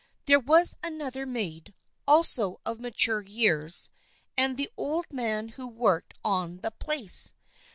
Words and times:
There 0.25 0.39
was 0.39 0.77
another 0.81 1.27
maid, 1.27 1.75
also 2.07 2.59
of 2.65 2.79
mature 2.79 3.21
years, 3.21 3.91
and 4.35 4.57
the 4.57 4.67
old 4.75 5.13
man 5.13 5.49
who 5.49 5.67
worked 5.67 6.15
on 6.25 6.61
the 6.61 6.71
place. 6.71 7.35